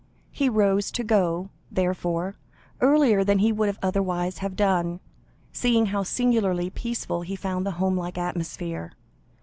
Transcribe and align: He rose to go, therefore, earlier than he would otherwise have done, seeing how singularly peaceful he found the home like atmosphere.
He 0.31 0.49
rose 0.49 0.89
to 0.93 1.03
go, 1.03 1.51
therefore, 1.69 2.35
earlier 2.79 3.23
than 3.23 3.37
he 3.37 3.51
would 3.51 3.77
otherwise 3.83 4.39
have 4.39 4.55
done, 4.55 4.99
seeing 5.53 5.85
how 5.85 6.01
singularly 6.01 6.71
peaceful 6.71 7.21
he 7.21 7.35
found 7.35 7.67
the 7.67 7.71
home 7.77 7.95
like 7.97 8.17
atmosphere. 8.17 8.93